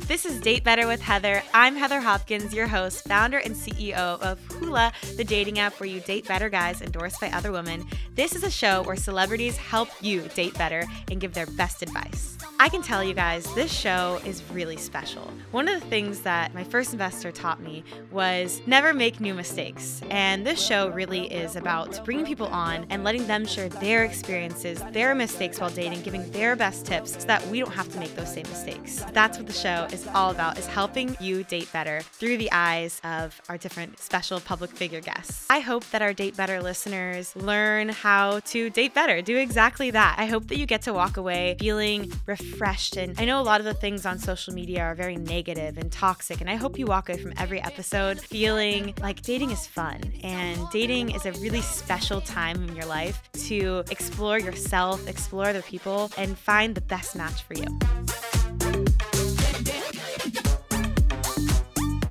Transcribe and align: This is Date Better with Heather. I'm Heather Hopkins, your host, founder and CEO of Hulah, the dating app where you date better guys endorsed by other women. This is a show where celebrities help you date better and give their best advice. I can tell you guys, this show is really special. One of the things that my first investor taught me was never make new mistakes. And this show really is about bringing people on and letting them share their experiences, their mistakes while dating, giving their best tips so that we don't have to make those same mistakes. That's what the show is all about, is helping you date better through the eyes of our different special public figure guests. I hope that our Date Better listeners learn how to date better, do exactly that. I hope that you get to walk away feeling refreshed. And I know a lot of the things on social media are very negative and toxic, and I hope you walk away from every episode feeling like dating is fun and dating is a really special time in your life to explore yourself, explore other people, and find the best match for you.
This 0.00 0.26
is 0.26 0.40
Date 0.40 0.64
Better 0.64 0.86
with 0.86 1.00
Heather. 1.00 1.42
I'm 1.54 1.76
Heather 1.76 2.00
Hopkins, 2.00 2.52
your 2.52 2.66
host, 2.66 3.08
founder 3.08 3.38
and 3.38 3.54
CEO 3.54 4.20
of 4.20 4.38
Hulah, 4.48 4.92
the 5.16 5.24
dating 5.24 5.58
app 5.58 5.80
where 5.80 5.88
you 5.88 6.00
date 6.00 6.28
better 6.28 6.50
guys 6.50 6.82
endorsed 6.82 7.20
by 7.20 7.30
other 7.30 7.52
women. 7.52 7.86
This 8.14 8.34
is 8.34 8.44
a 8.44 8.50
show 8.50 8.82
where 8.82 8.96
celebrities 8.96 9.56
help 9.56 9.88
you 10.02 10.28
date 10.34 10.54
better 10.58 10.84
and 11.10 11.20
give 11.20 11.32
their 11.32 11.46
best 11.46 11.82
advice. 11.82 12.36
I 12.60 12.68
can 12.68 12.82
tell 12.82 13.02
you 13.02 13.14
guys, 13.14 13.52
this 13.54 13.72
show 13.72 14.20
is 14.24 14.42
really 14.50 14.76
special. 14.76 15.30
One 15.50 15.66
of 15.68 15.80
the 15.80 15.86
things 15.88 16.20
that 16.20 16.54
my 16.54 16.62
first 16.62 16.92
investor 16.92 17.32
taught 17.32 17.60
me 17.60 17.82
was 18.12 18.62
never 18.64 18.94
make 18.94 19.20
new 19.20 19.34
mistakes. 19.34 20.00
And 20.08 20.46
this 20.46 20.64
show 20.64 20.88
really 20.88 21.32
is 21.32 21.56
about 21.56 22.02
bringing 22.04 22.24
people 22.24 22.46
on 22.46 22.86
and 22.90 23.02
letting 23.02 23.26
them 23.26 23.44
share 23.44 23.68
their 23.68 24.04
experiences, 24.04 24.80
their 24.92 25.16
mistakes 25.16 25.58
while 25.58 25.68
dating, 25.70 26.02
giving 26.02 26.30
their 26.30 26.54
best 26.54 26.86
tips 26.86 27.14
so 27.14 27.26
that 27.26 27.44
we 27.48 27.58
don't 27.58 27.72
have 27.72 27.88
to 27.92 27.98
make 27.98 28.14
those 28.14 28.32
same 28.32 28.46
mistakes. 28.48 29.04
That's 29.12 29.36
what 29.36 29.48
the 29.48 29.52
show 29.52 29.88
is 29.92 30.06
all 30.14 30.30
about, 30.30 30.56
is 30.56 30.66
helping 30.66 31.16
you 31.20 31.42
date 31.42 31.70
better 31.72 32.02
through 32.02 32.38
the 32.38 32.52
eyes 32.52 33.00
of 33.02 33.40
our 33.48 33.58
different 33.58 33.98
special 33.98 34.38
public 34.38 34.70
figure 34.70 35.00
guests. 35.00 35.46
I 35.50 35.58
hope 35.58 35.90
that 35.90 36.02
our 36.02 36.12
Date 36.12 36.36
Better 36.36 36.62
listeners 36.62 37.34
learn 37.34 37.88
how 37.88 38.40
to 38.46 38.70
date 38.70 38.94
better, 38.94 39.20
do 39.22 39.36
exactly 39.36 39.90
that. 39.90 40.14
I 40.18 40.26
hope 40.26 40.46
that 40.48 40.56
you 40.56 40.66
get 40.66 40.82
to 40.82 40.92
walk 40.92 41.16
away 41.16 41.56
feeling 41.58 42.12
refreshed. 42.26 42.43
And 42.96 43.18
I 43.18 43.24
know 43.24 43.40
a 43.40 43.42
lot 43.42 43.60
of 43.60 43.64
the 43.64 43.74
things 43.74 44.06
on 44.06 44.18
social 44.18 44.54
media 44.54 44.82
are 44.82 44.94
very 44.94 45.16
negative 45.16 45.78
and 45.78 45.90
toxic, 45.90 46.40
and 46.40 46.48
I 46.48 46.56
hope 46.56 46.78
you 46.78 46.86
walk 46.86 47.08
away 47.08 47.18
from 47.18 47.32
every 47.36 47.60
episode 47.60 48.20
feeling 48.20 48.94
like 49.00 49.22
dating 49.22 49.50
is 49.50 49.66
fun 49.66 50.00
and 50.22 50.58
dating 50.70 51.10
is 51.10 51.26
a 51.26 51.32
really 51.32 51.60
special 51.60 52.20
time 52.20 52.68
in 52.68 52.76
your 52.76 52.86
life 52.86 53.22
to 53.46 53.84
explore 53.90 54.38
yourself, 54.38 55.06
explore 55.08 55.46
other 55.46 55.62
people, 55.62 56.10
and 56.16 56.38
find 56.38 56.74
the 56.74 56.80
best 56.82 57.16
match 57.16 57.42
for 57.42 57.54
you. 57.54 57.66